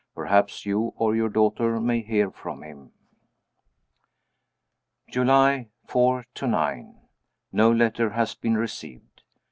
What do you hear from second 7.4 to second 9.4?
No letter has been received.